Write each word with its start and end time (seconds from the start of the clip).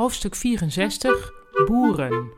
Hoofdstuk 0.00 0.34
64 0.34 1.32
Boeren. 1.66 2.30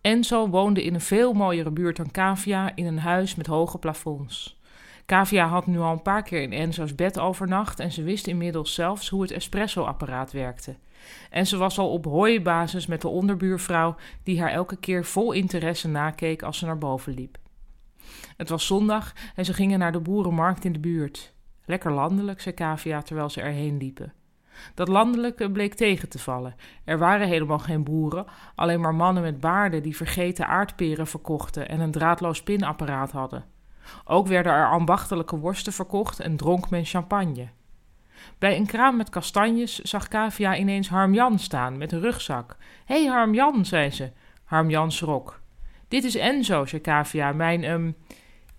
Enzo 0.00 0.48
woonde 0.48 0.84
in 0.84 0.94
een 0.94 1.00
veel 1.00 1.32
mooiere 1.32 1.70
buurt 1.70 1.96
dan 1.96 2.10
Kavia 2.10 2.76
in 2.76 2.86
een 2.86 2.98
huis 2.98 3.34
met 3.34 3.46
hoge 3.46 3.78
plafonds. 3.78 4.60
Kavia 5.06 5.46
had 5.46 5.66
nu 5.66 5.78
al 5.78 5.92
een 5.92 6.02
paar 6.02 6.22
keer 6.22 6.42
in 6.42 6.52
Enzo's 6.52 6.94
bed 6.94 7.18
overnacht 7.18 7.80
en 7.80 7.92
ze 7.92 8.02
wist 8.02 8.26
inmiddels 8.26 8.74
zelfs 8.74 9.08
hoe 9.08 9.22
het 9.22 9.30
espresso-apparaat 9.30 10.32
werkte. 10.32 10.76
En 11.30 11.46
ze 11.46 11.56
was 11.56 11.78
al 11.78 11.92
op 11.92 12.04
hooibasis 12.04 12.86
met 12.86 13.00
de 13.00 13.08
onderbuurvrouw 13.08 13.96
die 14.22 14.40
haar 14.40 14.50
elke 14.50 14.76
keer 14.76 15.04
vol 15.04 15.32
interesse 15.32 15.88
nakeek 15.88 16.42
als 16.42 16.58
ze 16.58 16.66
naar 16.66 16.78
boven 16.78 17.14
liep. 17.14 17.38
Het 18.36 18.48
was 18.48 18.66
zondag 18.66 19.12
en 19.34 19.44
ze 19.44 19.52
gingen 19.52 19.78
naar 19.78 19.92
de 19.92 20.00
boerenmarkt 20.00 20.64
in 20.64 20.72
de 20.72 20.80
buurt. 20.80 21.32
Lekker 21.64 21.92
landelijk, 21.92 22.40
zei 22.40 22.54
Kavia 22.54 23.02
terwijl 23.02 23.30
ze 23.30 23.40
erheen 23.40 23.76
liepen. 23.76 24.12
Dat 24.74 24.88
landelijke 24.88 25.50
bleek 25.50 25.74
tegen 25.74 26.08
te 26.08 26.18
vallen. 26.18 26.54
Er 26.84 26.98
waren 26.98 27.28
helemaal 27.28 27.58
geen 27.58 27.84
boeren, 27.84 28.26
alleen 28.54 28.80
maar 28.80 28.94
mannen 28.94 29.22
met 29.22 29.40
baarden 29.40 29.82
die 29.82 29.96
vergeten 29.96 30.46
aardperen 30.46 31.06
verkochten 31.06 31.68
en 31.68 31.80
een 31.80 31.90
draadloos 31.90 32.42
pinapparaat 32.42 33.10
hadden. 33.10 33.44
Ook 34.04 34.26
werden 34.26 34.52
er 34.52 34.70
ambachtelijke 34.70 35.38
worsten 35.38 35.72
verkocht 35.72 36.20
en 36.20 36.36
dronk 36.36 36.70
men 36.70 36.84
champagne. 36.84 37.48
Bij 38.38 38.56
een 38.56 38.66
kraam 38.66 38.96
met 38.96 39.10
kastanjes 39.10 39.78
zag 39.78 40.08
Kavia 40.08 40.56
ineens 40.56 40.88
Harmjan 40.88 41.38
staan 41.38 41.78
met 41.78 41.92
een 41.92 42.00
rugzak. 42.00 42.56
Hé 42.84 43.02
hey 43.02 43.12
Harmjan, 43.12 43.64
zei 43.64 43.90
ze. 43.90 44.12
Harmjan 44.44 44.92
schrok. 44.92 45.40
Dit 45.88 46.04
is 46.04 46.14
Enzo, 46.14 46.66
zei 46.66 46.82
Kavia, 46.82 47.32
mijn, 47.32 47.64
um... 47.64 47.96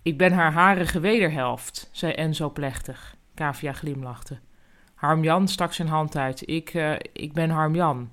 Ik 0.02 0.18
ben 0.18 0.32
haar 0.32 0.52
harige 0.52 1.00
wederhelft, 1.00 1.88
zei 1.92 2.12
Enzo 2.12 2.50
plechtig. 2.50 3.16
Kavia 3.34 3.72
glimlachte. 3.72 4.38
Harmjan 5.00 5.48
stak 5.48 5.72
zijn 5.72 5.88
hand 5.88 6.16
uit. 6.16 6.48
Ik, 6.48 6.74
uh, 6.74 6.94
ik 7.12 7.32
ben 7.32 7.50
Harmjan. 7.50 8.10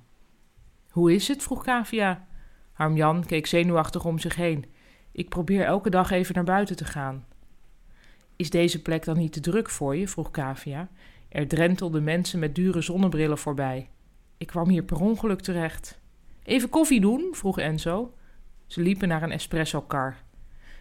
Hoe 0.90 1.14
is 1.14 1.28
het? 1.28 1.44
vroeg 1.44 1.64
Kavia. 1.64 2.28
Harmjan 2.74 3.26
keek 3.26 3.48
zenuwachtig 3.48 4.06
om 4.06 4.20
zich 4.20 4.36
heen. 4.36 4.66
Ik 5.12 5.30
probeer 5.30 5.64
elke 5.66 5.90
dag 5.90 6.12
even 6.12 6.36
naar 6.36 6.44
buiten 6.44 6.76
te 6.76 6.86
gaan. 6.86 7.26
Is 8.36 8.50
deze 8.50 8.82
plek 8.82 9.06
dan 9.06 9.18
niet 9.18 9.34
te 9.34 9.40
druk 9.40 9.70
voor 9.70 9.96
je? 9.96 10.08
vroeg 10.08 10.32
Kavia. 10.32 10.90
Er 11.30 11.48
drentelden 11.48 12.04
mensen 12.04 12.40
met 12.40 12.56
dure 12.56 12.82
zonnebrillen 12.82 13.38
voorbij. 13.38 13.90
Ik 14.38 14.48
kwam 14.48 14.70
hier 14.70 14.84
per 14.84 15.00
ongeluk 15.00 15.42
terecht. 15.42 16.00
Even 16.44 16.70
koffie 16.70 17.02
doen? 17.02 17.28
vroeg 17.32 17.60
Enzo. 17.60 18.14
Ze 18.66 18.82
liepen 18.82 19.08
naar 19.08 19.24
een 19.24 19.32
espresso-kar. 19.32 20.18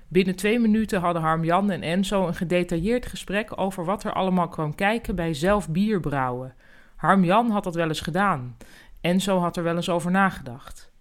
Binnen 0.08 0.36
twee 0.36 0.58
minuten 0.58 1.00
hadden 1.00 1.22
Harmjan 1.22 1.70
en 1.70 1.82
Enzo 1.82 2.26
een 2.26 2.34
gedetailleerd 2.34 3.06
gesprek 3.06 3.60
over 3.60 3.84
wat 3.84 4.04
er 4.04 4.12
allemaal 4.12 4.48
kwam 4.48 4.74
kijken 4.74 5.14
bij 5.14 5.34
zelf 5.34 5.68
bier 5.68 6.00
brouwen. 6.00 6.54
Harmjan 6.96 7.50
had 7.50 7.64
dat 7.64 7.74
wel 7.74 7.88
eens 7.88 8.00
gedaan. 8.00 8.56
Enzo 9.00 9.38
had 9.38 9.56
er 9.56 9.62
wel 9.62 9.76
eens 9.76 9.88
over 9.88 10.10
nagedacht. 10.10 10.92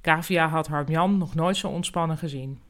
Kavia 0.00 0.48
had 0.48 0.66
Harmjan 0.66 1.18
nog 1.18 1.34
nooit 1.34 1.56
zo 1.56 1.68
ontspannen 1.68 2.16
gezien. 2.16 2.60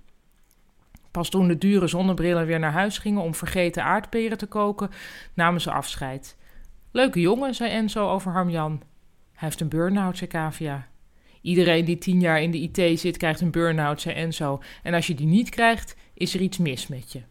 Pas 1.11 1.29
toen 1.29 1.49
de 1.49 1.59
dure 1.59 1.87
zonnebrillen 1.87 2.47
weer 2.47 2.59
naar 2.59 2.73
huis 2.73 2.99
gingen 2.99 3.23
om 3.23 3.35
vergeten 3.35 3.85
aardperen 3.85 4.39
te 4.39 4.47
koken, 4.47 4.91
namen 5.35 5.61
ze 5.61 5.71
afscheid. 5.71 6.37
Leuke 6.91 7.21
jongen, 7.21 7.55
zei 7.55 7.71
Enzo 7.71 8.11
over 8.11 8.33
Harmjan. 8.33 8.83
Hij 9.33 9.49
heeft 9.49 9.61
een 9.61 9.69
burn-out, 9.69 10.17
zei 10.17 10.31
Kavia. 10.31 10.87
Iedereen 11.47 11.85
die 11.85 11.99
tien 11.99 12.21
jaar 12.21 12.43
in 12.43 12.51
de 12.51 12.59
IT 12.59 13.01
zit, 13.01 13.17
krijgt 13.17 13.41
een 13.41 13.51
burn-out, 13.51 14.01
zei 14.01 14.15
Enzo. 14.15 14.63
En 14.83 14.95
als 14.95 15.07
je 15.07 15.15
die 15.15 15.27
niet 15.27 15.49
krijgt, 15.49 15.97
is 16.15 16.35
er 16.35 16.41
iets 16.41 16.59
mis 16.59 16.87
met 16.87 17.13
je. 17.13 17.23